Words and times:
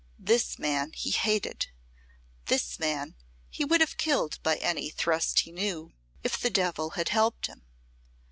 This 0.17 0.57
man 0.57 0.93
he 0.93 1.11
hated, 1.11 1.67
this 2.47 2.79
man 2.79 3.13
he 3.51 3.63
would 3.63 3.81
have 3.81 3.97
killed 3.97 4.41
by 4.41 4.55
any 4.55 4.89
thrust 4.89 5.41
he 5.41 5.51
knew, 5.51 5.93
if 6.23 6.39
the 6.39 6.49
devil 6.49 6.89
had 6.97 7.09
helped 7.09 7.45
him. 7.45 7.61